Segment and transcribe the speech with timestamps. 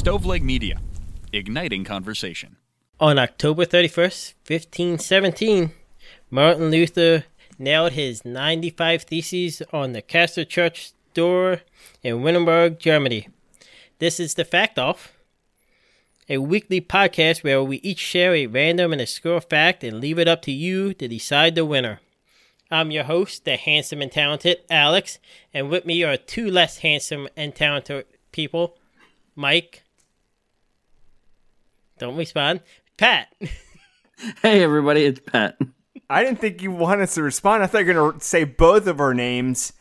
[0.00, 0.80] Stoveleg Media,
[1.30, 2.56] igniting conversation.
[2.98, 5.72] On October 31st, 1517,
[6.30, 7.24] Martin Luther
[7.58, 11.60] nailed his 95 Theses on the Castle Church door
[12.02, 13.28] in Wittenberg, Germany.
[13.98, 15.12] This is the Fact Off,
[16.30, 20.26] a weekly podcast where we each share a random and obscure fact and leave it
[20.26, 22.00] up to you to decide the winner.
[22.70, 25.18] I'm your host, the handsome and talented Alex,
[25.52, 28.78] and with me are two less handsome and talented people,
[29.36, 29.82] Mike.
[32.00, 32.60] Don't respond.
[32.96, 33.28] Pat.
[34.42, 35.56] Hey everybody, it's Pat.
[36.10, 37.62] I didn't think you wanted us to respond.
[37.62, 39.72] I thought you were gonna say both of our names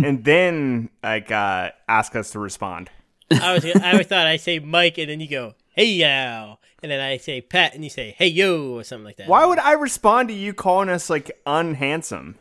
[0.00, 2.90] and then like uh, ask us to respond.
[3.32, 6.60] I was I always thought I say Mike and then you go, hey yow.
[6.80, 9.26] And then I say Pat and you say, hey yo or something like that.
[9.26, 12.36] Why would I respond to you calling us like unhandsome?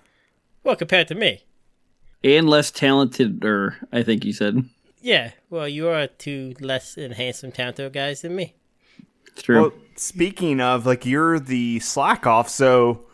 [0.64, 1.44] Well, compared to me.
[2.23, 4.64] And less talented, or I think you said.
[5.02, 5.31] Yeah.
[5.50, 8.54] Well, you are two less and handsome talented guys than me.
[9.38, 9.62] It's true.
[9.62, 13.06] Well, speaking of, like you're the slack off, so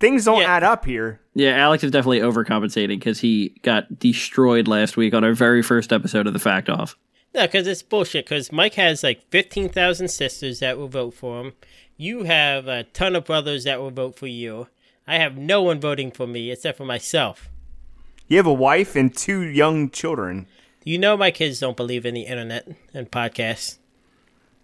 [0.00, 0.54] things don't Yeah.
[0.56, 1.20] add up here.
[1.34, 5.92] yeah, Alex is definitely overcompensating because he got destroyed last week on our very first
[5.92, 6.96] episode of the Fact Off.
[7.34, 8.26] No, because it's bullshit.
[8.26, 11.52] Because Mike has like 15,000 sisters that will vote for him.
[11.96, 14.68] You have a ton of brothers that will vote for you.
[15.06, 17.48] I have no one voting for me except for myself.
[18.28, 20.46] You have a wife and two young children.
[20.84, 23.78] You know my kids don't believe in the internet and podcasts.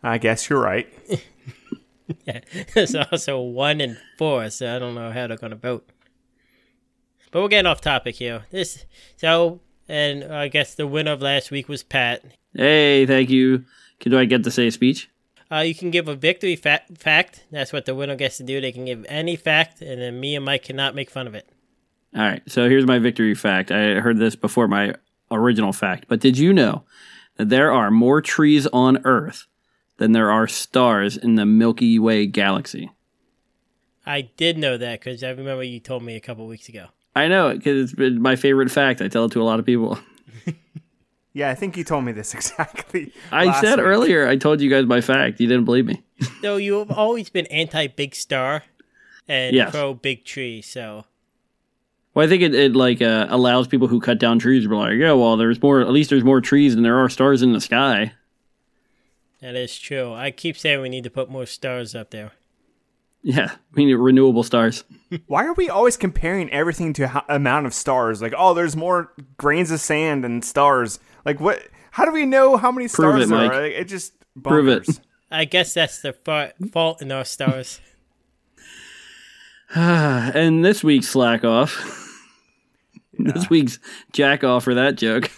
[0.02, 0.88] I guess you're right.
[2.74, 5.88] There's also one and four, so I don't know how they're going to vote.
[7.30, 8.46] But we're getting off topic here.
[8.50, 12.24] This so, and I guess the winner of last week was Pat.
[12.54, 13.64] Hey, thank you.
[14.00, 15.10] Can do I get to say a speech?
[15.50, 17.44] Uh, you can give a victory fa- fact.
[17.50, 18.60] That's what the winner gets to do.
[18.60, 21.48] They can give any fact, and then me and Mike cannot make fun of it.
[22.14, 23.70] All right, so here's my victory fact.
[23.70, 24.94] I heard this before my
[25.30, 26.84] original fact, but did you know
[27.36, 29.46] that there are more trees on Earth
[29.98, 32.90] than there are stars in the Milky Way galaxy?
[34.06, 36.86] I did know that because I remember you told me a couple weeks ago.
[37.14, 39.02] I know it because it's been my favorite fact.
[39.02, 39.98] I tell it to a lot of people.
[41.34, 43.12] Yeah, I think you told me this exactly.
[43.30, 43.86] I said week.
[43.86, 45.38] earlier, I told you guys my fact.
[45.38, 46.02] You didn't believe me.
[46.42, 48.64] Though you've always been anti big star
[49.28, 49.70] and Yes.
[49.70, 51.04] pro big tree, so
[52.14, 54.74] Well, I think it, it like uh, allows people who cut down trees to be
[54.74, 55.80] like, yeah, well, there's more.
[55.80, 58.12] At least there's more trees than there are stars in the sky.
[59.40, 60.12] That is true.
[60.12, 62.32] I keep saying we need to put more stars up there.
[63.22, 64.84] Yeah, we need renewable stars.
[65.26, 68.22] Why are we always comparing everything to ho- amount of stars?
[68.22, 71.00] Like, oh, there's more grains of sand than stars.
[71.24, 71.60] Like, what?
[71.90, 73.52] How do we know how many Prove stars it, there Mike.
[73.52, 73.62] are?
[73.62, 74.12] Like, it just
[74.42, 75.00] Prove it.
[75.30, 77.80] I guess that's the fa- fault in our stars.
[79.74, 82.04] and this week's slack off.
[83.20, 83.80] This week's
[84.12, 85.28] jack off for that joke.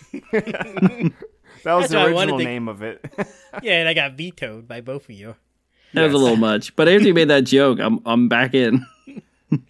[1.65, 3.05] That was That's the original to- name of it.
[3.63, 5.37] yeah, and I got vetoed by both of you.
[5.95, 8.87] That was a little much, but after you made that joke, I'm I'm back in.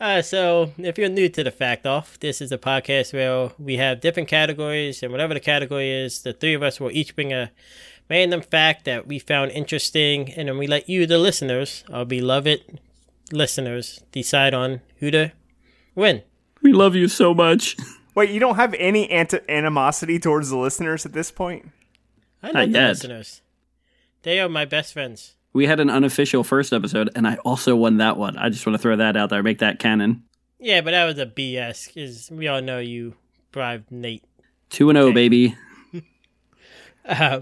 [0.00, 3.76] Uh, so, if you're new to the Fact Off, this is a podcast where we
[3.76, 7.34] have different categories, and whatever the category is, the three of us will each bring
[7.34, 7.50] a
[8.08, 12.80] random fact that we found interesting, and then we let you, the listeners, our beloved
[13.30, 15.32] listeners, decide on who to
[15.94, 16.22] win.
[16.62, 17.76] We love you so much.
[18.20, 21.70] Wait, you don't have any anti- animosity towards the listeners at this point?
[22.42, 23.40] I love Not the listeners.
[24.24, 25.36] They are my best friends.
[25.54, 28.36] We had an unofficial first episode, and I also won that one.
[28.36, 30.24] I just want to throw that out there, make that canon.
[30.58, 33.14] Yeah, but that was a BS, because we all know you
[33.52, 34.22] bribed Nate.
[34.68, 35.56] Two and zero, baby.
[37.02, 37.40] Uh,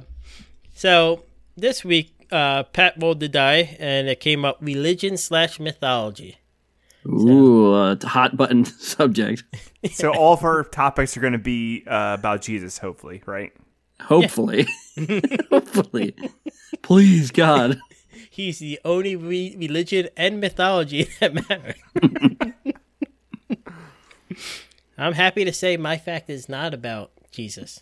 [0.76, 1.24] so
[1.56, 6.37] this week, uh, Pat rolled the die, and it came up religion slash mythology.
[7.08, 9.44] Ooh, a hot button subject.
[9.90, 13.52] So all of our topics are going to be uh, about Jesus, hopefully, right?
[14.02, 14.66] Hopefully,
[15.50, 16.14] hopefully,
[16.82, 17.80] please God.
[18.30, 21.74] He's the only re- religion and mythology that matter.
[24.96, 27.80] I'm happy to say my fact is not about Jesus.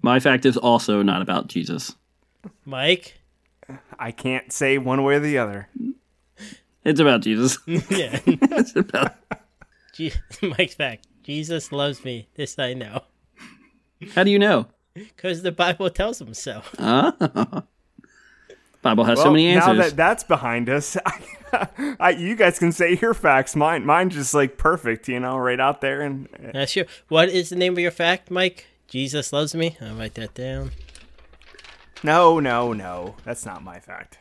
[0.00, 1.96] My fact is also not about Jesus.
[2.64, 3.20] Mike?
[3.98, 5.68] I can't say one way or the other.
[6.84, 7.58] It's about Jesus.
[7.66, 8.18] Yeah.
[8.26, 9.14] it's about.
[9.94, 10.12] Je-
[10.42, 11.06] Mike's fact.
[11.22, 12.28] Jesus loves me.
[12.34, 13.02] This I know.
[14.14, 14.66] How do you know?
[14.94, 16.62] Because the Bible tells him so.
[16.78, 17.62] Ah.
[18.82, 20.96] Bible has so Well, many now that that's behind us,
[22.00, 23.54] I, you guys can say your facts.
[23.54, 26.00] Mine, mine just like perfect, you know, right out there.
[26.00, 26.86] And That's your.
[27.08, 28.66] What is the name of your fact, Mike?
[28.88, 29.76] Jesus loves me.
[29.80, 30.72] I'll write that down.
[32.02, 34.18] no, no, no, that's not my fact.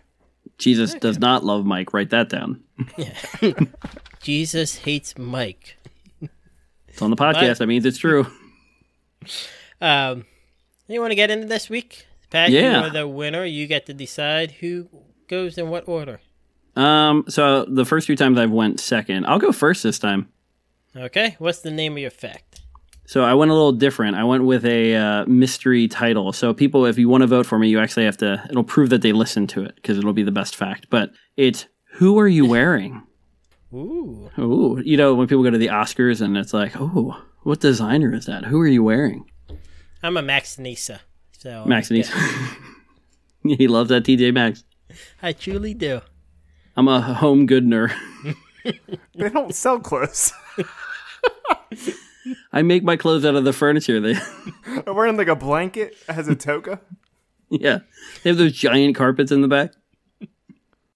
[0.57, 1.93] Jesus does not love Mike.
[1.93, 2.61] Write that down.
[2.97, 3.13] Yeah.
[4.21, 5.77] Jesus hates Mike.
[6.87, 7.57] It's on the podcast.
[7.59, 8.27] That means it's true.
[9.79, 10.25] Um,
[10.87, 12.81] you want to get into this week Pat, Yeah.
[12.81, 13.45] you're the winner.
[13.45, 14.87] You get to decide who
[15.27, 16.21] goes in what order.
[16.75, 19.25] Um, so the first few times I've went second.
[19.25, 20.29] I'll go first this time.
[20.95, 22.50] Okay, what's the name of your fact?
[23.05, 24.15] So I went a little different.
[24.15, 26.31] I went with a uh, mystery title.
[26.31, 28.41] So people, if you want to vote for me, you actually have to.
[28.49, 30.87] It'll prove that they listened to it because it'll be the best fact.
[30.89, 33.03] But it's who are you wearing?
[33.73, 37.59] Ooh, Ooh, you know when people go to the Oscars and it's like, oh, what
[37.61, 38.43] designer is that?
[38.45, 39.25] Who are you wearing?
[40.03, 40.99] I'm a Max Nisa.
[41.37, 42.11] So Max I Neese.
[43.43, 44.63] get- he loves that TJ Maxx.
[45.23, 46.01] I truly do.
[46.77, 47.93] I'm a home goodener.
[49.15, 50.31] They don't sell clothes.
[52.53, 53.99] I make my clothes out of the furniture.
[53.99, 54.15] They,
[54.87, 56.79] I'm wearing like a blanket as a toga.
[57.49, 57.79] yeah,
[58.23, 59.73] they have those giant carpets in the back.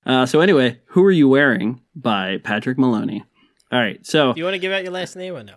[0.05, 3.23] Uh, so anyway, who are you wearing by Patrick Maloney?
[3.71, 5.53] All right, so Do you want to give out your last name or no?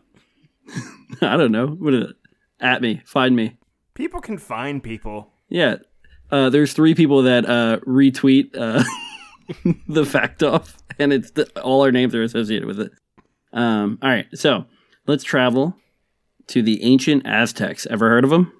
[1.20, 1.66] I don't know.
[1.66, 2.16] What is it?
[2.60, 3.56] At me, find me.
[3.94, 5.30] People can find people.
[5.48, 5.76] Yeah,
[6.30, 8.82] uh, there's three people that uh, retweet uh,
[9.88, 12.92] the fact off, and it's the, all our names are associated with it.
[13.52, 14.64] Um, all right, so
[15.08, 15.75] let's travel
[16.46, 17.87] to the ancient Aztecs.
[17.87, 18.52] Ever heard of them?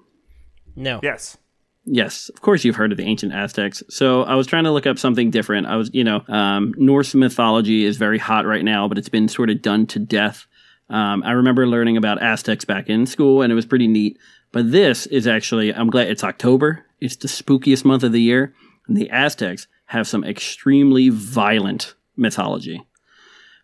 [0.75, 0.99] No.
[1.01, 1.37] Yes.
[1.85, 3.81] Yes, of course you've heard of the ancient Aztecs.
[3.89, 5.65] So I was trying to look up something different.
[5.67, 9.27] I was, you know, um, Norse mythology is very hot right now, but it's been
[9.27, 10.45] sort of done to death.
[10.89, 14.17] Um, I remember learning about Aztecs back in school, and it was pretty neat.
[14.51, 16.85] But this is actually, I'm glad it's October.
[16.99, 18.53] It's the spookiest month of the year.
[18.87, 22.83] And the Aztecs have some extremely violent mythology.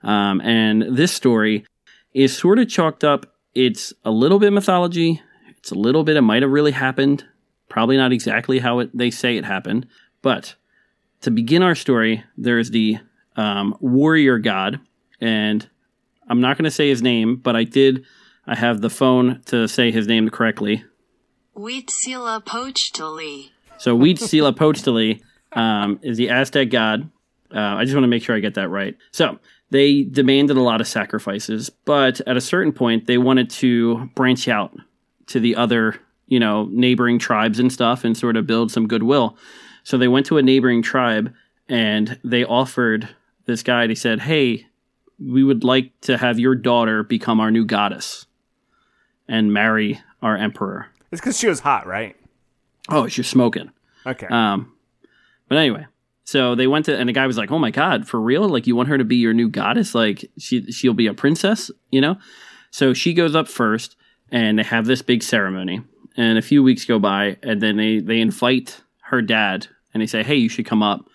[0.03, 1.65] Um, and this story
[2.15, 3.35] is sort of chalked up.
[3.53, 5.21] It's a little bit mythology.
[5.57, 7.25] It's a little bit, it might have really happened.
[7.69, 9.85] Probably not exactly how it, they say it happened.
[10.21, 10.55] But
[11.21, 12.99] to begin our story, there's the
[13.35, 14.79] um, warrior god.
[15.19, 15.69] And
[16.29, 18.05] I'm not going to say his name, but I did.
[18.47, 20.85] I have the phone to say his name correctly.
[21.57, 23.49] Huitzilopochtli.
[23.77, 25.21] So Huitzilopochtli
[25.51, 27.09] um, is the Aztec god.
[27.53, 28.95] Uh, I just want to make sure I get that right.
[29.11, 29.39] So
[29.71, 34.47] they demanded a lot of sacrifices, but at a certain point, they wanted to branch
[34.47, 34.75] out
[35.27, 39.37] to the other, you know, neighboring tribes and stuff, and sort of build some goodwill.
[39.83, 41.33] So they went to a neighboring tribe,
[41.67, 43.09] and they offered
[43.45, 43.87] this guy.
[43.87, 44.67] he said, "Hey,
[45.19, 48.25] we would like to have your daughter become our new goddess
[49.27, 52.15] and marry our emperor." It's because she was hot, right?
[52.89, 53.71] Oh, she's smoking.
[54.05, 54.27] Okay.
[54.27, 54.73] Um,
[55.47, 55.87] but anyway,
[56.25, 58.49] so they went to, and the guy was like, "Oh my god, for real?
[58.49, 59.95] Like you want her to be your new goddess?
[59.95, 62.17] Like she she'll be a princess, you know?"
[62.71, 63.95] So she goes up first,
[64.31, 65.81] and they have this big ceremony.
[66.17, 70.07] And a few weeks go by, and then they they invite her dad, and they
[70.07, 71.05] say, "Hey, you should come up.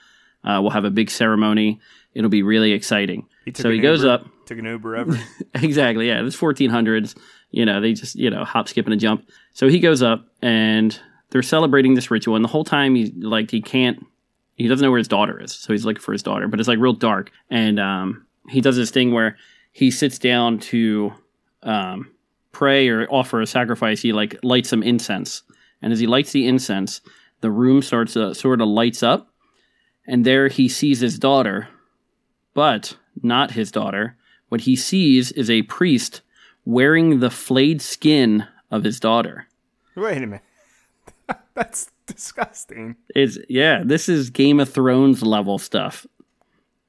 [0.45, 1.81] Uh, we'll have a big ceremony.
[2.15, 4.27] It'll be really exciting." He so he goes Uber- up.
[4.47, 5.19] Took an Uber over.
[5.55, 6.09] exactly.
[6.09, 7.17] Yeah, this 1400s.
[7.51, 9.29] You know, they just you know hop, skip, and a jump.
[9.55, 10.99] So he goes up, and
[11.31, 14.05] they're celebrating this ritual, and the whole time he like he can't,
[14.61, 16.69] he doesn't know where his daughter is, so he's looking for his daughter, but it's
[16.69, 19.39] like real dark, and um, he does this thing where
[19.73, 21.15] he sits down to
[21.63, 22.11] um,
[22.53, 24.03] pray or offer a sacrifice.
[24.03, 25.45] He like lights some incense,
[25.81, 27.01] and as he lights the incense,
[27.41, 29.33] the room starts to sort of lights up,
[30.07, 31.69] and there he sees his daughter,
[32.53, 34.19] but not his daughter.
[34.51, 36.21] What he sees is a priest
[36.67, 39.47] wearing the flayed skin of his daughter.
[39.97, 40.43] Wait a minute.
[41.55, 42.97] That's disgusting.
[43.15, 46.07] It's yeah, this is Game of Thrones level stuff.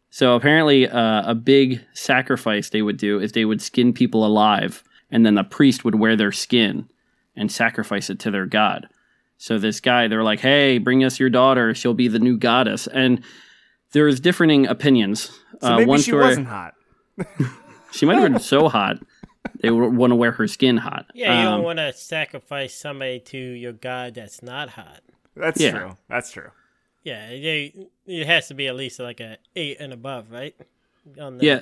[0.10, 4.84] So apparently, uh, a big sacrifice they would do is they would skin people alive,
[5.10, 6.90] and then the priest would wear their skin
[7.36, 8.88] and sacrifice it to their god.
[9.38, 11.74] So this guy, they're like, "Hey, bring us your daughter.
[11.74, 13.24] She'll be the new goddess." And
[13.94, 15.32] there's differing opinions.
[15.62, 16.74] So uh, maybe one she story, wasn't hot.
[17.92, 18.98] she might have been so hot
[19.62, 21.06] they would want to wear her skin hot.
[21.14, 25.02] Yeah, you Um, don't want to sacrifice somebody to your god that's not hot.
[25.36, 25.72] That's Yeah.
[25.72, 25.98] true.
[26.10, 26.50] That's true.
[27.04, 27.74] Yeah, they,
[28.06, 30.56] it has to be at least like a eight and above, right?
[31.20, 31.62] On the, yeah.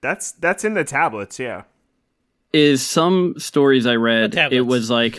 [0.00, 1.38] That's that's in the tablets.
[1.40, 1.62] Yeah.
[2.52, 4.36] is some stories I read.
[4.52, 5.18] It was like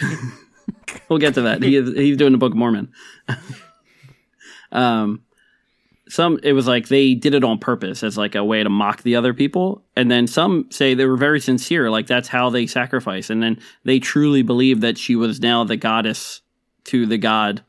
[1.10, 1.62] we'll get to that.
[1.62, 2.92] He is, he's doing the Book of Mormon.
[4.72, 5.24] um,
[6.08, 9.04] some it was like they did it on purpose as like a way to mock
[9.04, 12.66] the other people, and then some say they were very sincere, like that's how they
[12.66, 16.42] sacrifice, and then they truly believed that she was now the goddess
[16.86, 17.64] to the god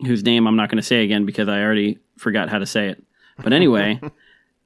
[0.00, 2.88] whose name I'm not going to say again because I already forgot how to say
[2.88, 3.02] it.
[3.42, 4.00] But anyway.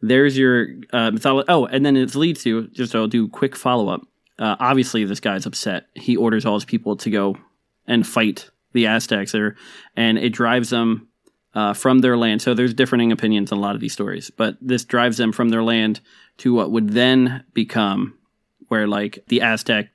[0.01, 1.47] There's your uh, mythology.
[1.49, 4.03] Oh, and then it leads to just I'll do quick follow up.
[4.39, 5.87] Uh, obviously, this guy's upset.
[5.95, 7.37] He orders all his people to go
[7.87, 9.57] and fight the Aztecs, there,
[9.97, 11.09] and it drives them
[11.55, 12.43] uh, from their land.
[12.43, 15.49] So there's differing opinions on a lot of these stories, but this drives them from
[15.49, 16.01] their land
[16.39, 18.17] to what would then become
[18.69, 19.89] where like the Aztec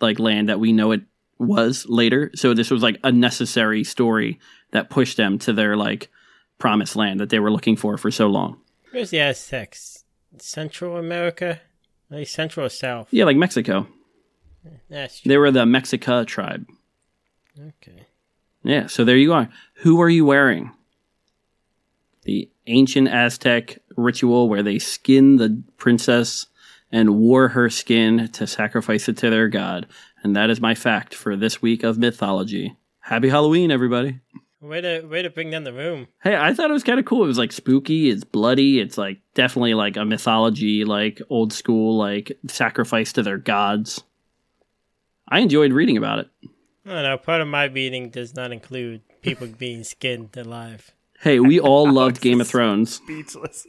[0.00, 1.02] like land that we know it
[1.38, 2.30] was later.
[2.34, 4.38] So this was like a necessary story
[4.72, 6.08] that pushed them to their like
[6.58, 8.60] promised land that they were looking for for so long.
[8.90, 10.04] Where's the Aztecs?
[10.38, 11.60] Central America?
[12.10, 13.08] Like Central or South?
[13.10, 13.86] Yeah, like Mexico.
[14.88, 15.28] That's true.
[15.28, 16.66] They were the Mexica tribe.
[17.58, 18.06] Okay.
[18.62, 19.48] Yeah, so there you are.
[19.76, 20.72] Who are you wearing?
[22.22, 26.46] The ancient Aztec ritual where they skin the princess
[26.90, 29.86] and wore her skin to sacrifice it to their god.
[30.22, 32.76] And that is my fact for this week of mythology.
[33.00, 34.20] Happy Halloween, everybody.
[34.60, 36.08] Way to way to bring down the room.
[36.22, 37.22] Hey, I thought it was kind of cool.
[37.22, 41.96] It was like spooky, it's bloody, it's like definitely like a mythology, like old school,
[41.96, 44.02] like sacrifice to their gods.
[45.28, 46.28] I enjoyed reading about it.
[46.84, 47.18] I don't know.
[47.18, 50.92] Part of my reading does not include people being skinned alive.
[51.20, 52.94] Hey, we all loved Game of Thrones.
[52.94, 53.66] Speechless.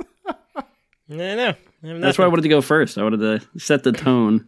[1.10, 1.36] No,
[1.82, 2.00] no.
[2.00, 2.98] That's why I wanted to go first.
[2.98, 4.48] I wanted to set the tone.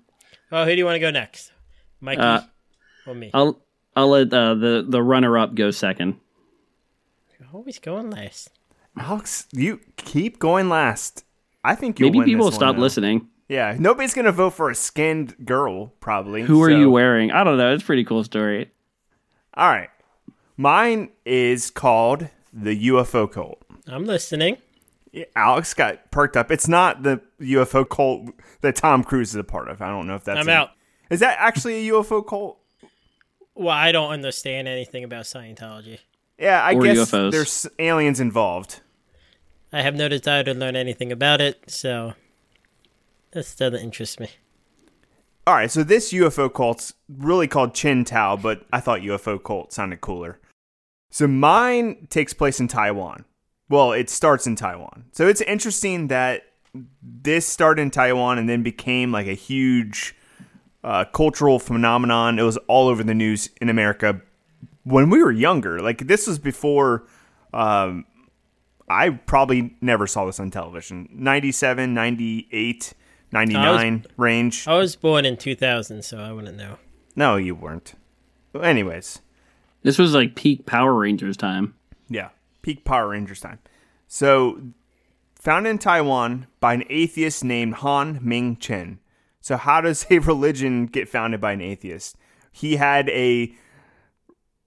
[0.52, 1.52] Oh, who do you want to go next?
[2.02, 2.42] Mikey Uh,
[3.08, 3.32] or me?
[3.34, 3.60] I'll
[3.96, 6.20] I'll let uh, the the runner up go second.
[7.40, 8.50] You're always going last.
[8.98, 11.24] Alex, you keep going last.
[11.64, 12.82] I think you'll Maybe win people will this stop one, though.
[12.84, 13.28] listening.
[13.48, 16.42] Yeah, nobody's gonna vote for a skinned girl, probably.
[16.44, 17.32] Who are you wearing?
[17.32, 17.74] I don't know.
[17.74, 18.72] It's a pretty cool story.
[19.56, 19.90] All right,
[20.58, 23.62] mine is called the UFO cult.
[23.88, 24.58] I'm listening.
[25.12, 26.52] Yeah, Alex got perked up.
[26.52, 28.30] It's not the UFO cult
[28.62, 29.82] that Tom Cruise is a part of.
[29.82, 30.40] I don't know if that's.
[30.40, 30.70] I'm a- out.
[31.10, 32.58] Is that actually a UFO cult?
[33.56, 36.00] Well, I don't understand anything about Scientology.
[36.40, 37.32] Yeah, I Or guess UFOs.
[37.32, 38.80] there's aliens involved.
[39.74, 42.14] I have no desire to learn anything about it, so
[43.32, 44.30] that doesn't interest me.
[45.46, 49.74] All right, so this UFO cult's really called Chen Tao, but I thought UFO cult
[49.74, 50.40] sounded cooler.
[51.10, 53.26] So mine takes place in Taiwan.
[53.72, 55.06] Well, it starts in Taiwan.
[55.14, 56.44] So it's interesting that
[57.02, 60.14] this started in Taiwan and then became like a huge
[60.84, 62.38] uh, cultural phenomenon.
[62.38, 64.22] It was all over the news in America
[64.84, 65.80] when we were younger.
[65.82, 67.06] Like this was before
[67.54, 68.06] um,
[68.90, 71.08] I probably never saw this on television.
[71.14, 72.94] 97, 98,
[73.32, 74.68] 99 range.
[74.68, 76.78] I was born in 2000, so I wouldn't know.
[77.16, 77.94] No, you weren't.
[78.62, 79.22] Anyways,
[79.84, 81.76] This was like peak Power Rangers time.
[82.10, 82.30] yeah,
[82.62, 83.60] peak Power Rangers time.
[84.08, 84.62] So,
[85.36, 89.00] founded in Taiwan by an atheist named Han Ming Chen.
[89.40, 92.18] So, how does a religion get founded by an atheist?
[92.52, 93.54] He had a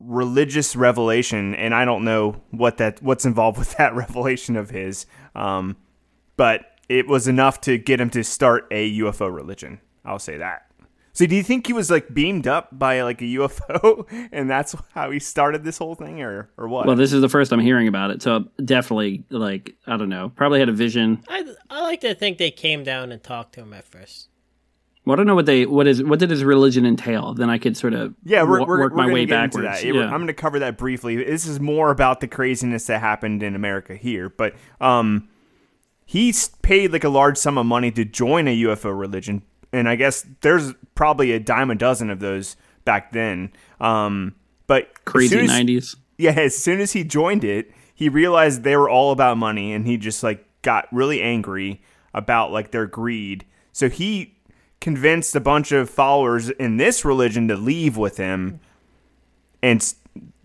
[0.01, 5.07] religious revelation, and I don't know what that what's involved with that revelation of his,
[5.35, 5.77] um,
[6.37, 9.81] but it was enough to get him to start a UFO religion.
[10.05, 10.71] I'll say that.
[11.15, 14.75] So, do you think he was like beamed up by like a UFO, and that's
[14.93, 16.87] how he started this whole thing, or or what?
[16.87, 20.31] Well, this is the first I'm hearing about it, so definitely like I don't know.
[20.35, 21.23] Probably had a vision.
[21.29, 24.29] I, I like to think they came down and talked to him at first.
[25.05, 27.35] Well, I don't know what they what is what did his religion entail.
[27.35, 29.83] Then I could sort of Yeah, we're, we're, work we're my way get backwards.
[29.83, 29.85] That.
[29.85, 31.17] Yeah, I'm going to cover that briefly.
[31.17, 35.29] This is more about the craziness that happened in America here, but um,
[36.07, 39.43] he paid like a large sum of money to join a UFO religion,
[39.75, 43.53] and I guess there's probably a dime a dozen of those back then.
[43.81, 44.35] Um,
[44.67, 45.97] but Crazy soon as- nineties.
[46.19, 49.87] yeah, as soon as he joined it, he realized they were all about money and
[49.87, 51.83] he just like got really angry
[52.15, 53.45] about like their greed.
[53.73, 54.37] So he
[54.81, 58.61] convinced a bunch of followers in this religion to leave with him
[59.63, 59.95] and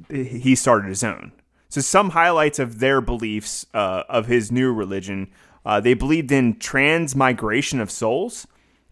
[0.10, 1.32] he started his own.
[1.70, 5.30] So some highlights of their beliefs uh, of his new religion,
[5.66, 8.48] uh, they believed in transmigration of souls.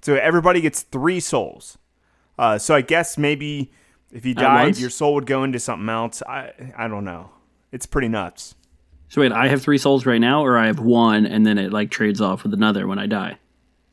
[0.08, 1.78] So everybody gets three souls.
[2.40, 3.74] Uh, so I guess maybe
[4.10, 6.24] if you At died, your soul would go into something else.
[6.26, 7.32] I I don't know.
[7.74, 8.56] It's pretty nuts.
[9.10, 11.74] So wait, I have three souls right now, or I have one, and then it
[11.74, 13.38] like trades off with another when I die.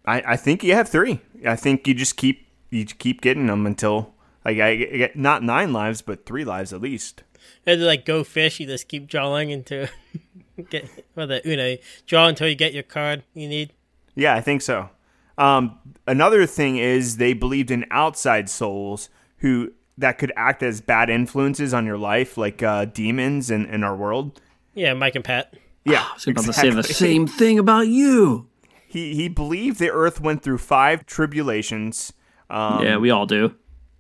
[0.07, 1.19] I, I think you have three.
[1.45, 5.43] I think you just keep you keep getting them until like I I get not
[5.43, 7.25] nine lives, but three lives at least.
[7.67, 9.89] And to like go fish, you just keep drawing into
[10.71, 13.73] get well the you know draw until you get your card you need.
[14.15, 14.91] Yeah, I think so.
[15.39, 21.11] Um, another thing is they believed in outside souls who that could act as bad
[21.11, 24.41] influences on your life, like uh, demons in, in our world.
[24.75, 25.55] Yeah, Mike and Pat.
[25.85, 28.49] Yeah, I was about to say the same thing about you.
[28.87, 32.13] He he believed the Earth went through five tribulations.
[32.49, 33.55] Um, yeah, we all do.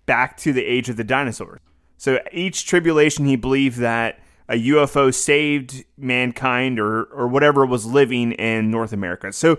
[0.07, 1.61] back to the age of the dinosaurs.
[1.97, 8.33] So each tribulation, he believed that a UFO saved mankind or, or whatever was living
[8.33, 9.33] in North America.
[9.33, 9.59] So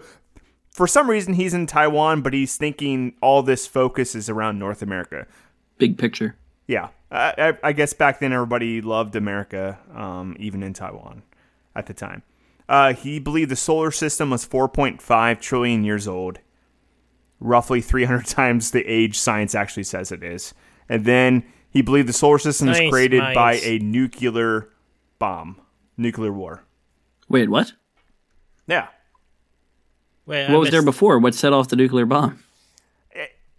[0.76, 4.82] for some reason, he's in Taiwan, but he's thinking all this focus is around North
[4.82, 5.26] America.
[5.78, 6.36] Big picture.
[6.68, 11.24] Yeah, I, I, I guess back then everybody loved America, um, even in Taiwan
[11.78, 12.24] at the time.
[12.68, 16.40] Uh, he believed the solar system was 4.5 trillion years old,
[17.40, 20.54] roughly 300 times the age science actually says it is.
[20.90, 24.68] And then he believed the solar system was Nice created by a nuclear
[25.20, 25.62] bomb,
[25.96, 26.66] nuclear war.
[27.30, 27.72] Wait, what?
[28.68, 28.90] Yeah.
[30.26, 31.20] Wait, I What was there before?
[31.20, 32.44] What set off the nuclear bomb?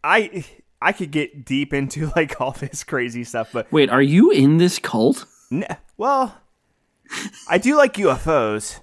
[0.02, 0.44] I
[0.80, 4.58] I could get deep into like all this crazy stuff, but Wait, are you in
[4.58, 5.26] this cult?
[5.50, 6.40] n- well,
[7.48, 8.80] I do like UFOs,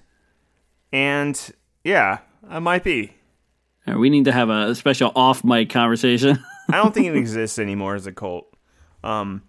[0.92, 1.40] and
[1.84, 3.16] yeah, I might be.
[3.88, 6.44] Uh, We need to have a special off mic conversation.
[6.70, 8.48] I don't think it exists anymore as a cult,
[9.04, 9.44] um,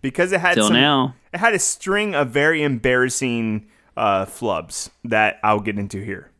[0.00, 1.14] because it had Till some, now.
[1.32, 6.30] It had a string of very embarrassing uh, flubs that I'll get into here.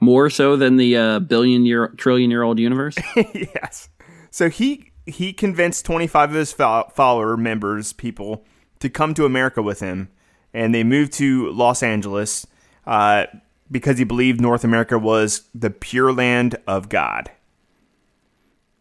[0.00, 2.96] More so than the uh, billion year, trillion year old universe?
[3.16, 3.88] yes.
[4.30, 8.44] So he he convinced 25 of his fol- follower members, people,
[8.80, 10.08] to come to America with him,
[10.52, 12.46] and they moved to Los Angeles
[12.86, 13.26] uh,
[13.70, 17.30] because he believed North America was the pure land of God.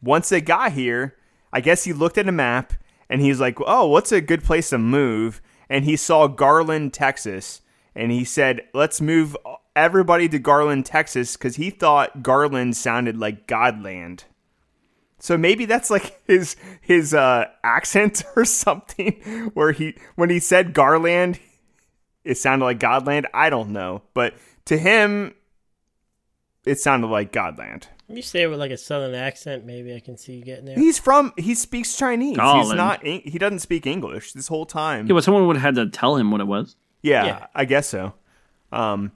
[0.01, 1.15] Once they got here,
[1.53, 2.73] I guess he looked at a map
[3.09, 7.61] and he's like, "Oh, what's a good place to move?" And he saw Garland, Texas,
[7.95, 9.37] and he said, "Let's move
[9.75, 14.23] everybody to Garland, Texas," because he thought Garland sounded like Godland.
[15.19, 20.73] So maybe that's like his his uh, accent or something, where he when he said
[20.73, 21.39] Garland,
[22.23, 23.25] it sounded like Godland.
[23.33, 24.33] I don't know, but
[24.65, 25.33] to him,
[26.65, 27.85] it sounded like Godland.
[28.07, 30.75] You say it with like a southern accent, maybe I can see you getting there.
[30.75, 31.33] He's from.
[31.37, 32.37] He speaks Chinese.
[32.37, 33.03] He's not.
[33.03, 35.07] He doesn't speak English this whole time.
[35.07, 36.75] yeah, but someone would have had to tell him what it was.
[37.01, 37.47] Yeah, Yeah.
[37.55, 38.13] I guess so.
[38.71, 39.11] Um,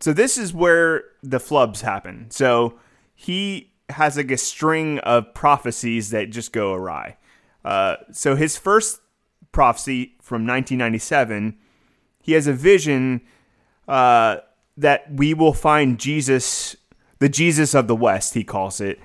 [0.00, 2.30] so this is where the flubs happen.
[2.30, 2.78] So
[3.14, 7.16] he has like a string of prophecies that just go awry.
[7.64, 9.00] Uh, so his first
[9.52, 11.56] prophecy from 1997,
[12.22, 13.20] he has a vision
[13.88, 14.36] uh,
[14.76, 16.76] that we will find Jesus,
[17.18, 18.98] the Jesus of the West, he calls it,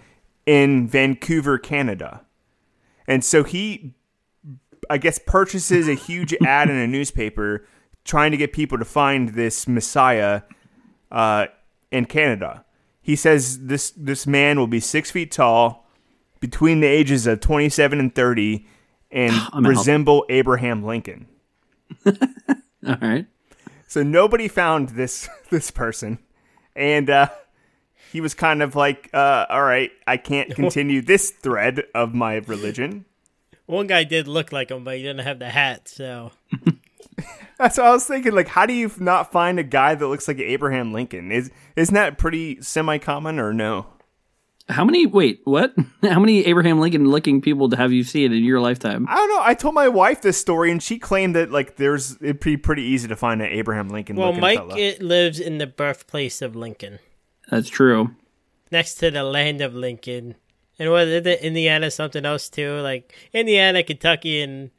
[0.45, 2.21] in Vancouver, Canada.
[3.07, 3.95] And so he
[4.89, 7.65] I guess purchases a huge ad in a newspaper
[8.03, 10.43] trying to get people to find this Messiah
[11.15, 11.47] uh,
[11.91, 12.65] in Canada.
[13.01, 15.87] He says this this man will be six feet tall,
[16.39, 18.67] between the ages of twenty seven and thirty,
[19.09, 19.69] and I'm out.
[19.69, 21.27] resemble Abraham Lincoln.
[22.05, 23.25] All right.
[23.87, 26.19] So nobody found this this person,
[26.75, 27.29] and uh,
[28.11, 32.35] he was kind of like, uh, "All right, I can't continue this thread of my
[32.35, 33.05] religion."
[33.67, 36.31] One guy did look like him, but he didn't have the hat, so
[37.57, 38.33] That's what I was thinking.
[38.33, 41.31] Like, how do you not find a guy that looks like Abraham Lincoln?
[41.31, 43.87] Is isn't that pretty semi common or no?
[44.67, 45.05] How many?
[45.05, 45.75] Wait, what?
[46.01, 49.05] How many Abraham Lincoln looking people have you seen in your lifetime?
[49.07, 49.41] I don't know.
[49.43, 52.81] I told my wife this story, and she claimed that like there's it'd be pretty
[52.81, 54.15] easy to find an Abraham Lincoln.
[54.15, 54.77] well, looking Mike fella.
[54.77, 56.97] it lives in the birthplace of Lincoln,
[57.51, 58.15] That's true.
[58.71, 60.33] next to the land of Lincoln,
[60.79, 61.41] and what is it?
[61.41, 62.79] Indiana, something else too.
[62.81, 64.71] Like Indiana, Kentucky, and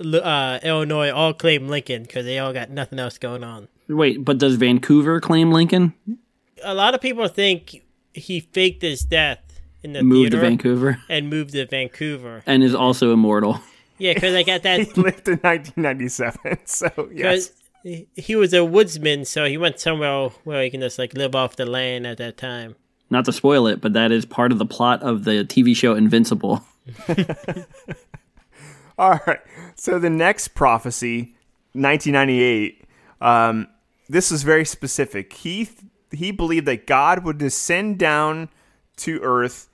[0.00, 3.68] uh, Illinois all claim Lincoln because they all got nothing else going on.
[3.88, 5.94] Wait, but does Vancouver claim Lincoln?
[6.62, 7.82] A lot of people think
[8.12, 12.42] he faked his death in the Moved to Vancouver and moved to Vancouver.
[12.46, 13.60] and is also immortal.
[13.98, 17.50] Yeah, because I got that he lived in 1997, so yes.
[17.82, 21.34] because he was a woodsman, so he went somewhere where he can just like live
[21.34, 22.74] off the land at that time.
[23.08, 25.94] Not to spoil it, but that is part of the plot of the TV show
[25.94, 26.64] Invincible.
[28.98, 29.40] All right.
[29.74, 31.34] So the next prophecy,
[31.72, 32.84] 1998.
[33.20, 33.68] Um,
[34.08, 35.32] this is very specific.
[35.32, 35.68] He
[36.12, 38.48] he believed that God would descend down
[38.98, 39.68] to Earth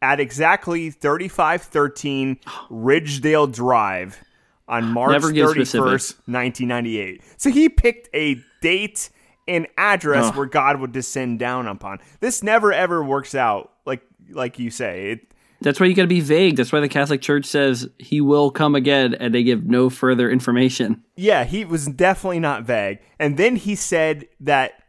[0.00, 2.38] at exactly 3513
[2.70, 4.22] Ridgedale Drive
[4.66, 6.12] on March 31st, specifics.
[6.26, 7.22] 1998.
[7.36, 9.10] So he picked a date
[9.46, 10.36] and address Ugh.
[10.36, 11.98] where God would descend down upon.
[12.20, 15.12] This never ever works out like like you say.
[15.12, 16.56] It That's why you got to be vague.
[16.56, 20.30] That's why the Catholic Church says he will come again, and they give no further
[20.30, 21.02] information.
[21.16, 23.00] Yeah, he was definitely not vague.
[23.18, 24.84] And then he said that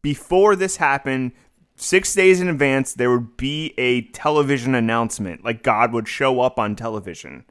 [0.00, 1.32] before this happened,
[1.76, 5.44] six days in advance, there would be a television announcement.
[5.44, 7.44] Like God would show up on television.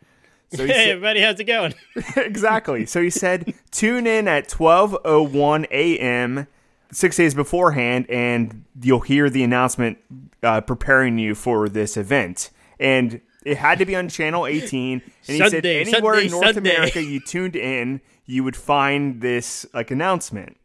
[0.51, 1.75] So he Hey, said, everybody, how's it going?
[2.15, 2.88] exactly.
[2.88, 6.47] So he said, tune in at 12:01 a.m.
[6.91, 9.97] six days beforehand, and you'll hear the announcement
[10.43, 12.52] uh, preparing you for this event.
[12.80, 14.93] And it had to be on channel 18.
[14.93, 16.75] And he said, Sunday, anywhere in North Sunday.
[16.75, 20.58] America you tuned in, you would find this like announcement.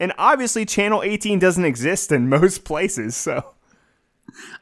[0.00, 3.16] And obviously, channel 18 doesn't exist in most places.
[3.16, 3.54] So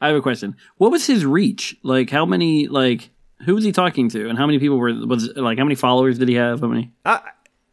[0.01, 0.55] I have a question.
[0.77, 1.77] What was his reach?
[1.83, 2.67] Like, how many?
[2.67, 3.09] Like,
[3.45, 4.93] who was he talking to, and how many people were?
[4.93, 6.61] Was like, how many followers did he have?
[6.61, 6.91] How many?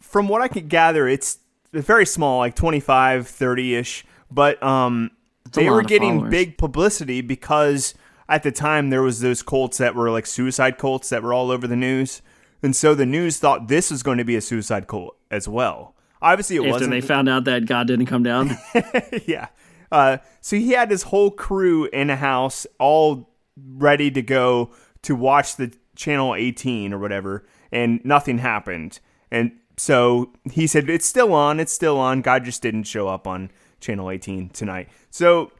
[0.00, 1.38] from what I could gather, it's
[1.82, 4.04] very small, like 25, 30 ish.
[4.30, 5.10] But um,
[5.52, 6.30] they were getting followers.
[6.30, 7.94] big publicity because
[8.28, 11.50] at the time there was those cults that were like suicide cults that were all
[11.50, 12.22] over the news,
[12.62, 15.94] and so the news thought this was going to be a suicide cult as well.
[16.22, 16.90] Obviously, it After wasn't.
[16.90, 18.56] they found out that God didn't come down.
[19.26, 19.48] yeah.
[19.92, 25.14] Uh, so he had his whole crew in a house, all ready to go to
[25.14, 28.98] watch the channel 18 or whatever, and nothing happened.
[29.30, 31.60] And so he said, "It's still on.
[31.60, 32.22] It's still on.
[32.22, 35.52] God just didn't show up on channel 18 tonight." So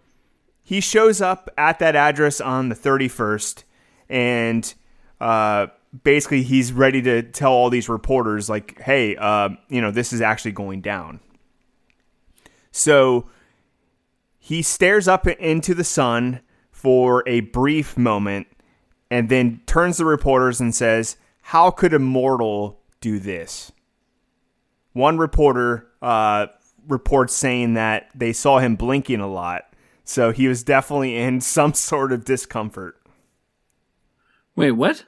[0.62, 3.64] he shows up at that address on the 31st,
[4.08, 4.74] and
[5.20, 5.68] uh,
[6.02, 10.20] basically he's ready to tell all these reporters, like, "Hey, uh, you know, this is
[10.20, 11.20] actually going down."
[12.70, 13.26] So
[14.38, 18.46] he stares up into the sun for a brief moment
[19.10, 23.72] and then turns to reporters and says, How could a mortal do this?
[24.94, 26.46] One reporter uh,
[26.88, 29.64] reports saying that they saw him blinking a lot.
[30.04, 32.96] So he was definitely in some sort of discomfort.
[34.56, 35.04] Wait, what?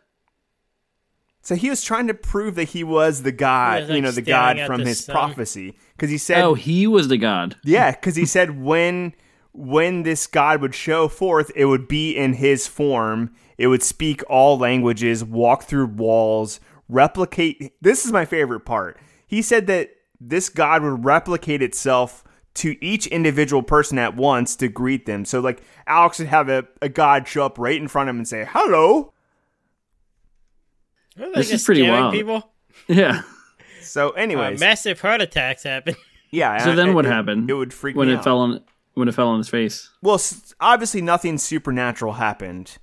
[1.40, 4.11] So he was trying to prove that he was the God, was, like, you know,
[4.11, 5.14] the God from the his sun.
[5.14, 5.79] prophecy.
[5.94, 7.57] Because he said, Oh, he was the God.
[7.62, 9.14] Yeah, because he said when
[9.53, 13.33] when this God would show forth, it would be in his form.
[13.57, 17.72] It would speak all languages, walk through walls, replicate.
[17.81, 18.99] This is my favorite part.
[19.27, 22.23] He said that this God would replicate itself
[22.55, 25.25] to each individual person at once to greet them.
[25.27, 28.21] So, like, Alex would have a, a God show up right in front of him
[28.21, 29.12] and say, Hello.
[31.19, 32.12] Well, This is pretty scaring wild.
[32.15, 32.51] People.
[32.89, 33.23] Yeah.
[33.83, 35.97] So, Uh, anyways, massive heart attacks happen.
[36.31, 36.59] yeah.
[36.59, 37.49] So and then it- what it- happened?
[37.51, 38.25] It would freak when me it out.
[38.25, 38.61] fell on
[38.95, 39.91] when it fell on his face.
[40.03, 40.19] Well,
[40.61, 42.79] obviously nothing supernatural happened,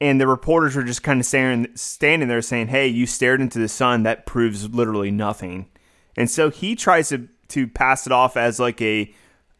[0.00, 3.58] and the reporters were just kind of staring, standing there saying, "Hey, you stared into
[3.58, 4.02] the sun.
[4.04, 5.66] That proves literally nothing."
[6.16, 9.12] And so he tries to to pass it off as like a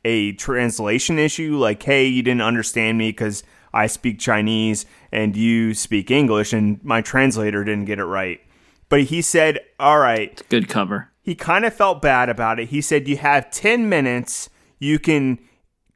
[0.05, 5.75] a translation issue, like, "Hey, you didn't understand me because I speak Chinese and you
[5.75, 8.41] speak English, and my translator didn't get it right."
[8.89, 11.09] But he said, "All right." Good cover.
[11.23, 12.71] he kind of felt bad about it.
[12.71, 14.49] He said, You have 10 minutes.
[14.79, 15.39] You can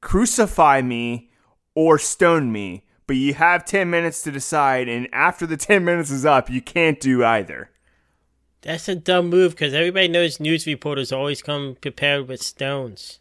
[0.01, 1.31] crucify me
[1.75, 4.89] or stone me, but you have 10 minutes to decide.
[4.89, 7.71] And after the 10 minutes is up, you can't do either.
[8.63, 13.21] That's a dumb move because everybody knows news reporters always come prepared with stones.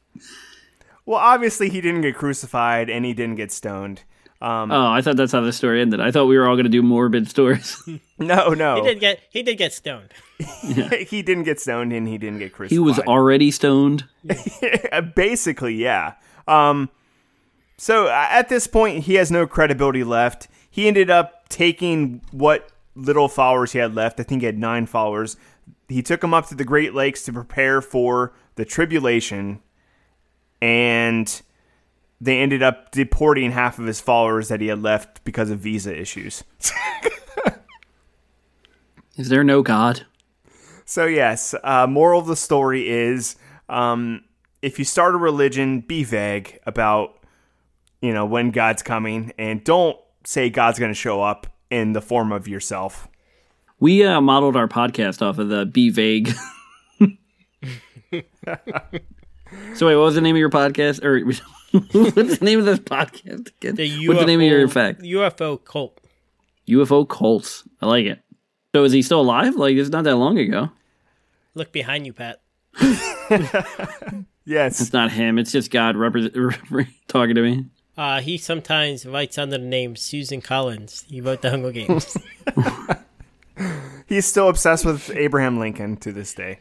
[1.06, 4.04] Well, obviously, he didn't get crucified and he didn't get stoned.
[4.42, 6.00] Um, Oh, I thought that's how the story ended.
[6.00, 7.82] I thought we were all going to do morbid stories.
[8.20, 8.76] no, no.
[8.76, 10.14] He did get he did get stoned.
[11.08, 12.74] he didn't get stoned and he didn't get crucified.
[12.76, 14.06] he was already stoned.
[15.16, 16.14] Basically, yeah.
[16.48, 16.90] Um,
[17.84, 20.48] so at this point, he has no credibility left.
[20.72, 24.22] He ended up taking what little followers he had left.
[24.22, 25.36] I think he had nine followers.
[25.90, 29.62] He took them up to the Great Lakes to prepare for the tribulation,
[30.62, 31.42] and
[32.22, 35.94] they ended up deporting half of his followers that he had left because of visa
[35.94, 36.46] issues.
[39.18, 40.06] Is there no God?
[40.86, 43.36] So yes, uh, moral of the story is
[43.68, 44.24] um,
[44.62, 47.18] if you start a religion, be vague about
[48.04, 52.02] you know when God's coming, and don't say God's going to show up in the
[52.02, 53.08] form of yourself.
[53.80, 56.34] We uh, modeled our podcast off of the Be Vague.
[57.00, 57.08] so
[58.12, 61.02] wait, what was the name of your podcast?
[61.04, 61.26] Or
[61.72, 63.76] what's the name of this podcast again?
[63.76, 65.02] The UFO, what's the name of your fact?
[65.02, 66.02] UFO cult.
[66.68, 67.64] UFO cults.
[67.82, 68.20] I like it.
[68.76, 69.56] So is he still alive?
[69.56, 70.70] Like it's not that long ago.
[71.56, 72.42] Look behind you, Pat.
[74.46, 75.40] Yes, It's not him.
[75.40, 76.36] It's just God represent
[77.08, 77.66] talking to me.
[77.96, 81.06] Uh, he sometimes writes under the name Susan Collins.
[81.08, 82.18] He wrote the Hunger Games.
[84.08, 86.60] he's still obsessed with Abraham Lincoln to this day.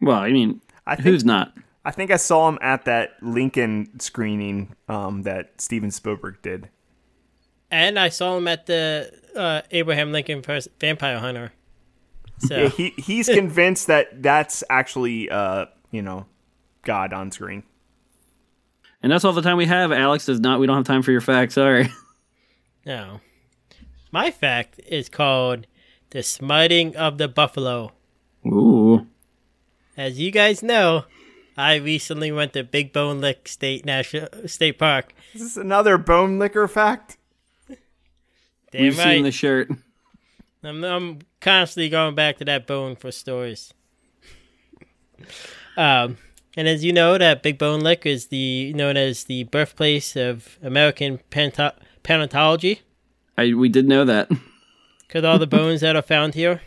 [0.00, 1.54] Well, I mean, I think who's not?
[1.84, 6.68] I think I saw him at that Lincoln screening um, that Steven Spielberg did.
[7.70, 11.52] and I saw him at the uh, Abraham Lincoln first Vampire Hunter.
[12.38, 16.26] So Yeah, he he's convinced that that's actually uh, you know
[16.82, 17.62] God on screen.
[19.02, 19.92] And that's all the time we have.
[19.92, 20.60] Alex does not.
[20.60, 21.54] We don't have time for your facts.
[21.54, 21.88] Sorry.
[22.86, 23.20] no.
[24.12, 25.66] My fact is called
[26.10, 27.92] the smiting of the buffalo.
[28.46, 29.06] Ooh.
[29.96, 31.04] As you guys know,
[31.56, 35.12] I recently went to Big Bone Lick State National State Park.
[35.34, 37.16] Is this another bone licker fact?
[38.72, 39.14] Damn We've right.
[39.14, 39.70] seen the shirt.
[40.62, 43.72] I'm, I'm constantly going back to that bone for stories.
[45.76, 46.18] um,
[46.56, 50.58] and as you know, that Big Bone Lick is the known as the birthplace of
[50.62, 52.82] American panta- paleontology.
[53.38, 54.30] I we did know that.
[55.06, 56.62] Because all the bones that are found here,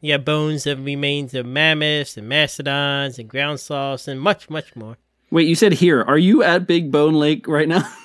[0.00, 4.74] you have bones of remains of mammoths and mastodons and ground sloths and much, much
[4.76, 4.98] more.
[5.30, 6.02] Wait, you said here.
[6.02, 7.90] Are you at Big Bone Lake right now?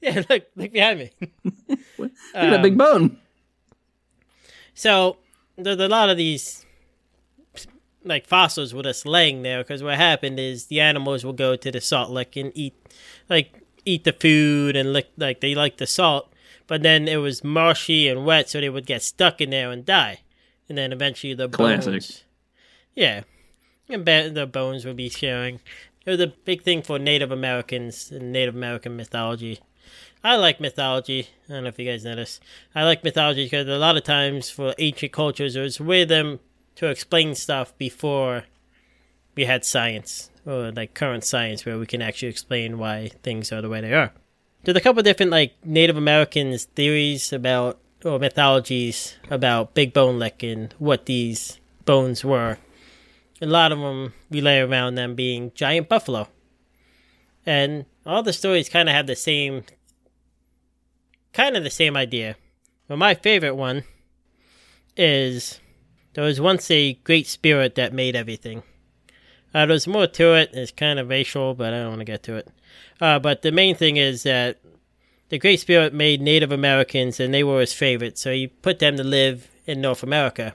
[0.00, 1.10] Yeah, look, look behind me.
[1.98, 3.18] Look at that big um, bone.
[4.72, 5.18] So
[5.58, 6.64] there's a lot of these
[8.04, 11.70] like fossils with us laying there because what happened is the animals will go to
[11.70, 12.74] the salt lick and eat
[13.28, 16.32] like eat the food and lick like they like the salt,
[16.66, 19.84] but then it was marshy and wet, so they would get stuck in there and
[19.84, 20.20] die,
[20.68, 21.92] and then eventually the Classic.
[21.92, 22.24] bones.
[22.94, 23.22] Yeah,
[23.88, 25.60] and the bones would be sharing.
[26.06, 29.60] It was a big thing for Native Americans and Native American mythology.
[30.22, 31.28] I like mythology.
[31.48, 32.40] I don't know if you guys this.
[32.74, 36.40] I like mythology because a lot of times for ancient cultures, it was way them
[36.80, 38.44] to explain stuff before
[39.34, 43.60] we had science or like current science where we can actually explain why things are
[43.60, 44.10] the way they are.
[44.64, 50.42] There's a couple different like Native Americans theories about or mythologies about Big Bone Lick
[50.42, 52.56] and what these bones were.
[53.42, 56.28] A lot of them relay around them being giant buffalo.
[57.44, 59.64] And all the stories kind of have the same
[61.34, 62.36] kind of the same idea.
[62.88, 63.84] But my favorite one
[64.96, 65.60] is
[66.14, 68.62] there was once a great spirit that made everything.
[69.54, 70.50] Uh, there's more to it.
[70.52, 72.48] It's kind of racial, but I don't want to get to it.
[73.00, 74.58] Uh, but the main thing is that
[75.28, 78.96] the Great Spirit made Native Americans, and they were his favorite, so he put them
[78.96, 80.54] to live in North America.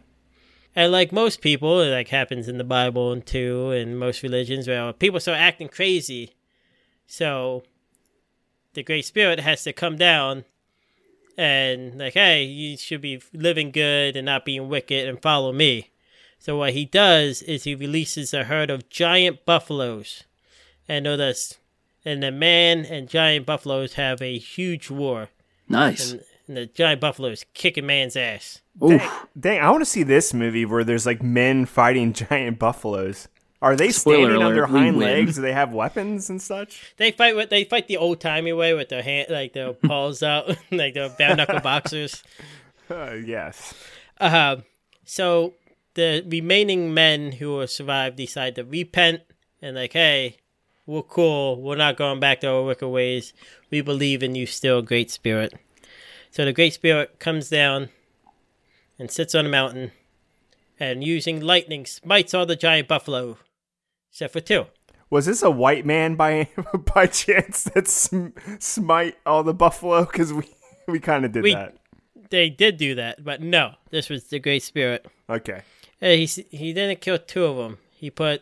[0.75, 4.91] And like most people, like happens in the Bible and too, in most religions, where
[4.91, 6.35] people start acting crazy.
[7.07, 7.63] So
[8.73, 10.43] the Great Spirit has to come down
[11.37, 15.91] and like, hey, you should be living good and not being wicked and follow me.
[16.39, 20.23] So what he does is he releases a herd of giant buffaloes,
[20.87, 21.55] and notice,
[22.03, 25.29] and the man and giant buffaloes have a huge war,
[25.67, 26.11] Nice.
[26.11, 28.61] and, and the giant buffaloes kicking man's ass.
[28.83, 29.01] Oof.
[29.39, 33.27] Dang, I want to see this movie where there's like men fighting giant buffaloes.
[33.61, 35.35] Are they Spoiler standing on their hind legs?
[35.35, 36.93] Do they have weapons and such?
[36.97, 40.21] They fight with they fight the old timey way with their hand like their paws
[40.21, 42.23] out like their bare knuckle boxers.
[42.89, 43.73] Uh, yes.
[44.19, 44.57] Uh,
[45.05, 45.53] so
[45.95, 49.21] the remaining men who will survive decide to repent
[49.61, 50.37] and like, hey,
[50.85, 51.61] we're cool.
[51.61, 53.33] We're not going back to our wicked ways.
[53.71, 55.53] We believe in you still, Great Spirit.
[56.29, 57.89] So the Great Spirit comes down
[58.99, 59.91] and sits on a mountain
[60.79, 63.37] and using lightning smites all the giant buffalo,
[64.11, 64.65] except for two.
[65.09, 66.49] Was this a white man by
[66.95, 70.05] by chance that sm- smite all the buffalo?
[70.05, 70.43] Because we
[70.87, 71.75] we kind of did We- that.
[72.31, 75.05] They did do that, but no, this was the Great Spirit.
[75.29, 75.61] Okay.
[76.01, 77.77] Uh, he he didn't kill two of them.
[77.91, 78.41] He put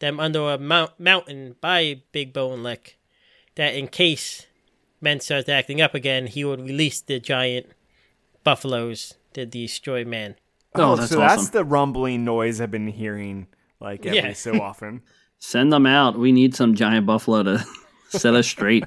[0.00, 2.98] them under a mount, mountain by Big Bone Lick,
[3.54, 4.46] that in case
[5.00, 7.66] men started acting up again, he would release the giant
[8.44, 10.36] buffaloes to destroy man.
[10.74, 11.36] Oh, that's so awesome.
[11.36, 13.46] that's the rumbling noise I've been hearing
[13.80, 14.32] like every Yeah.
[14.32, 15.02] so often.
[15.38, 16.18] Send them out.
[16.18, 17.64] We need some giant buffalo to
[18.08, 18.84] set us straight.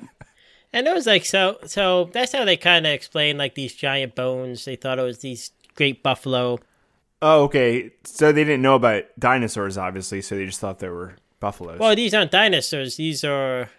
[0.73, 1.57] And it was like so.
[1.65, 4.65] So that's how they kind of explained like these giant bones.
[4.65, 6.59] They thought it was these great buffalo.
[7.21, 7.91] Oh, okay.
[8.03, 10.21] So they didn't know about dinosaurs, obviously.
[10.21, 11.79] So they just thought they were buffaloes.
[11.79, 12.95] Well, these aren't dinosaurs.
[12.97, 13.69] These are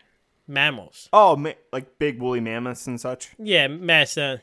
[0.46, 1.08] mammals.
[1.12, 3.30] oh, ma- like big woolly mammoths and such.
[3.38, 4.42] Yeah, massa.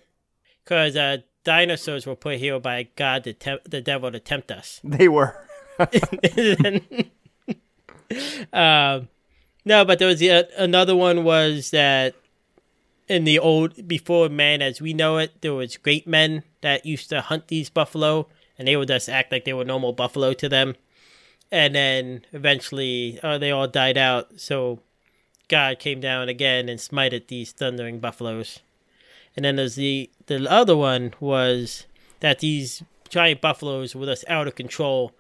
[0.63, 4.79] Because uh, dinosaurs were put here by God, the, temp- the devil, to tempt us.
[4.84, 5.45] They were.
[8.53, 9.08] um,
[9.65, 12.15] no, but there was the, another one was that
[13.08, 17.10] in the old before man as we know it, there was great men that used
[17.10, 18.27] to hunt these buffalo,
[18.58, 20.75] and they would just act like they were normal buffalo to them,
[21.51, 24.39] and then eventually uh, they all died out.
[24.39, 24.79] So
[25.47, 28.60] God came down again and smited these thundering buffaloes,
[29.36, 31.86] and then there's the the other one was
[32.19, 35.13] that these giant buffaloes were just out of control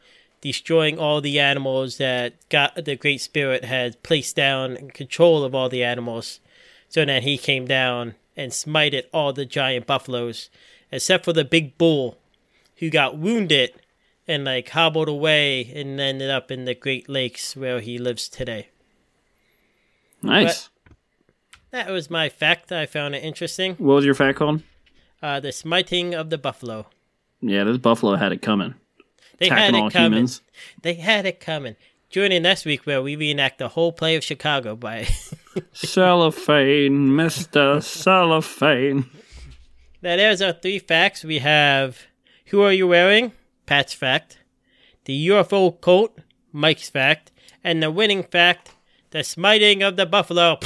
[0.43, 5.55] destroying all the animals that got the Great Spirit had placed down in control of
[5.55, 6.41] all the animals.
[6.89, 10.49] So then he came down and smited all the giant buffaloes,
[10.91, 12.17] except for the big bull,
[12.77, 13.71] who got wounded
[14.27, 18.67] and like hobbled away and ended up in the Great Lakes where he lives today.
[20.21, 20.69] Nice.
[21.73, 22.71] That was my fact.
[22.71, 23.73] I found it interesting.
[23.77, 24.61] What was your fact called?
[25.23, 26.85] Uh, the smiting of the buffalo.
[27.41, 28.75] Yeah, this buffalo had it coming.
[29.39, 30.11] They Attacking had it coming.
[30.13, 30.41] humans.
[30.83, 31.75] They had it coming.
[32.11, 35.07] Join in next week where we reenact the whole play of Chicago by
[35.73, 37.81] Cellophane, Mr.
[37.81, 39.05] Cellophane.
[40.03, 41.23] Now, there's our three facts.
[41.23, 41.97] We have
[42.47, 43.31] Who Are You Wearing?
[43.65, 44.37] Pat's fact.
[45.05, 46.19] The UFO coat,
[46.51, 47.31] Mike's fact.
[47.63, 48.71] And the winning fact,
[49.09, 50.59] the smiting of the buffalo.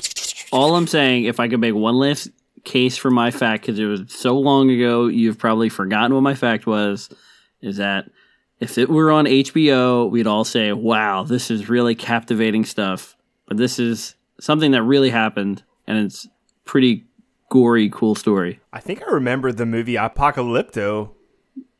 [0.52, 2.30] All I'm saying, if I could make one last
[2.64, 6.36] case for my fact, because it was so long ago, you've probably forgotten what my
[6.36, 7.10] fact was,
[7.62, 8.10] is that
[8.60, 13.16] if it were on HBO, we'd all say, wow, this is really captivating stuff.
[13.48, 16.28] But this is something that really happened, and it's
[16.66, 17.06] pretty
[17.50, 18.60] gory, cool story.
[18.74, 21.12] I think I remember the movie Apocalypto.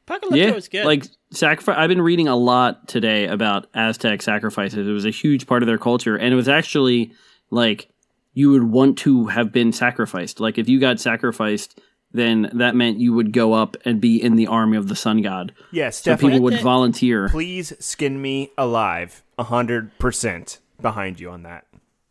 [0.08, 0.86] Apocalypto yeah, was good.
[0.86, 1.76] like sacrifice.
[1.78, 4.88] I've been reading a lot today about Aztec sacrifices.
[4.88, 7.12] It was a huge part of their culture, and it was actually
[7.50, 7.90] like
[8.38, 10.40] you would want to have been sacrificed.
[10.40, 11.80] Like if you got sacrificed,
[12.12, 15.24] then that meant you would go up and be in the army of the sun
[15.24, 15.54] god.
[15.72, 16.34] Yes, So definitely.
[16.36, 17.30] people would volunteer.
[17.30, 19.24] Please skin me alive.
[19.40, 21.66] A hundred percent behind you on that.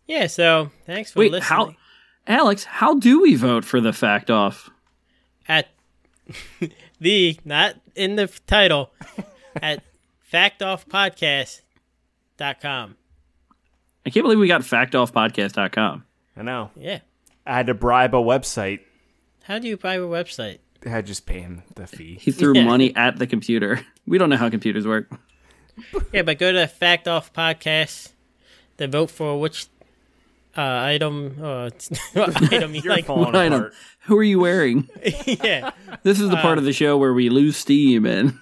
[0.09, 1.59] yeah, so thanks for Wait, listening.
[1.59, 1.75] how,
[2.27, 2.65] Alex?
[2.65, 4.69] How do we vote for the fact off?
[5.49, 5.69] At
[7.01, 8.91] the, not in the title,
[9.63, 9.83] at
[10.33, 12.97] factoffpodcast.com.
[14.05, 16.05] I can't believe we got factoffpodcast.com.
[16.37, 16.71] I know.
[16.77, 17.01] Yeah.
[17.47, 18.81] I had to bribe a website.
[19.45, 20.59] How do you bribe a website?
[20.85, 22.19] I had just pay him the fee.
[22.21, 22.65] He threw Yeah.
[22.65, 23.81] money at the computer.
[24.09, 25.11] We don't know how computers work.
[26.13, 28.13] Yeah, but go to Fact Off Podcast
[28.79, 29.67] to vote for which
[30.57, 31.71] uh, item uh,
[32.15, 33.07] item you You're like.
[33.07, 33.57] falling I know.
[33.57, 33.75] apart.
[34.03, 34.89] Who are you wearing?
[35.27, 35.73] yeah.
[36.05, 38.39] This is the part of the show where we lose steam and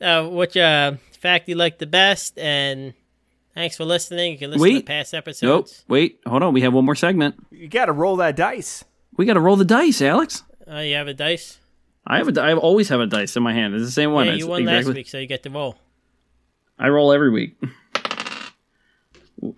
[0.00, 2.94] Uh, which uh, fact you like the best, and
[3.54, 4.32] thanks for listening.
[4.32, 4.78] You can listen Wait.
[4.80, 5.18] to past Nope.
[5.18, 5.84] episodes.
[5.88, 6.52] Wait, hold on.
[6.54, 7.36] We have one more segment.
[7.50, 8.84] You got to roll that dice.
[9.16, 10.42] We got to roll the dice, Alex.
[10.70, 11.58] Uh, you have a dice.
[12.06, 12.40] I have a.
[12.40, 13.74] I always have a dice in my hand.
[13.74, 14.26] It's the same one.
[14.26, 15.76] yeah, It's you won exactly- last week, so you get to roll.
[16.78, 17.56] I roll every week.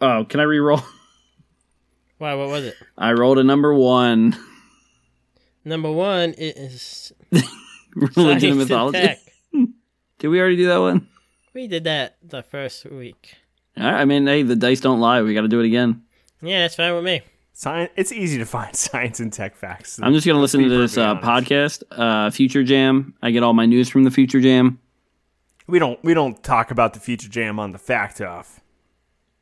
[0.00, 0.80] Oh, can I re-roll?
[2.18, 2.74] Wow, what was it?
[2.96, 4.34] I rolled a number one.
[5.66, 7.12] Number one is
[7.94, 9.16] Religion and mythology.
[9.52, 11.08] Did we already do that one?
[11.52, 13.34] We did that the first week.
[13.78, 15.22] All right, I mean, hey, the dice don't lie.
[15.22, 16.02] We got to do it again.
[16.42, 17.22] Yeah, that's fine with me.
[17.52, 17.90] Science.
[17.96, 19.98] It's easy to find science and tech facts.
[20.02, 23.14] I'm just gonna listen to this uh, podcast, uh, Future Jam.
[23.22, 24.78] I get all my news from the Future Jam.
[25.66, 26.02] We don't.
[26.04, 28.60] We don't talk about the future jam on the fact off.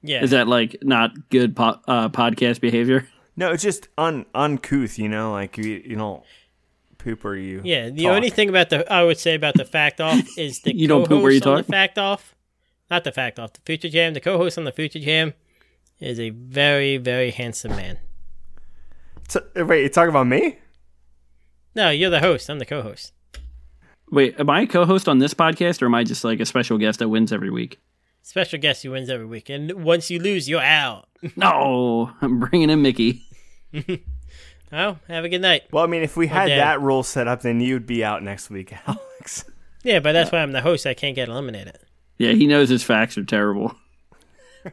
[0.03, 0.23] Yeah.
[0.23, 3.09] Is that like not good po- uh, podcast behavior?
[3.37, 4.99] No, it's just un uncouth.
[4.99, 6.23] You know, like you, you don't
[6.99, 7.61] poop or you.
[7.65, 8.13] yeah, the talk.
[8.13, 11.07] only thing about the I would say about the fact off is the You don't
[11.07, 11.67] poop where you talk?
[11.67, 12.34] the fact off.
[12.95, 14.15] Not the fact off, the future jam.
[14.15, 15.35] The co-host on the future jam
[15.99, 17.99] is a very, very handsome man.
[19.29, 20.59] So, wait, you talking about me?
[21.75, 22.49] No, you're the host.
[22.49, 23.13] I'm the co-host.
[24.13, 26.79] Wait, am I a co-host on this podcast, or am I just like a special
[26.79, 27.81] guest that wins every week?
[28.23, 31.09] Special guest who wins every week, and once you lose, you're out.
[31.37, 33.25] No, I'm bringing in Mickey.
[34.73, 35.63] Oh, have a good night.
[35.73, 36.59] Well, I mean, if we had Dad.
[36.59, 39.45] that rule set up, then you'd be out next week, Alex.
[39.85, 40.87] Yeah, but that's why I'm the host.
[40.87, 41.79] I can't get eliminated.
[42.19, 43.75] Yeah, he knows his facts are terrible.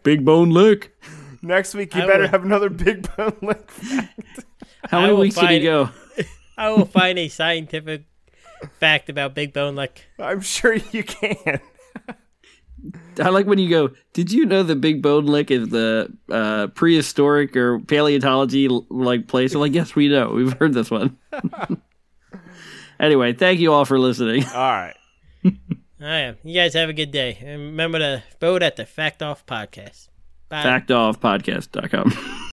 [0.04, 0.96] Big bone lick.
[1.42, 4.46] Next week, you I better will- have another big bone lick fact.
[4.90, 5.90] How many will weeks did he go?
[6.58, 8.04] I will find a scientific
[8.80, 10.06] fact about Big Bone Lick.
[10.20, 11.60] I'm sure you can.
[13.20, 13.90] I like when you go.
[14.14, 19.54] Did you know the Big Bone Lick is the uh, prehistoric or paleontology like place?
[19.56, 20.30] I'm like, yes, we know.
[20.30, 21.18] We've heard this one.
[23.00, 24.46] anyway, thank you all for listening.
[24.46, 24.96] All right.
[26.02, 26.34] Oh, yeah.
[26.44, 27.38] You guys have a good day.
[27.42, 30.10] And remember to vote at the Fact Off Podcast.
[30.50, 30.64] Bye.
[30.64, 32.38] Factoffpodcast.com.